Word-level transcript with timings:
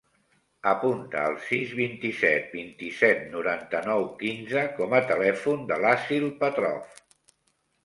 Apunta 0.69 1.25
el 1.31 1.35
sis, 1.49 1.73
vint-i-set, 1.79 2.47
vint-i-set, 2.61 3.21
noranta-nou, 3.35 4.07
quinze 4.23 4.65
com 4.81 4.97
a 5.01 5.05
telèfon 5.13 5.65
de 5.75 5.81
l'Assil 5.87 6.29
Petrov. 6.43 7.01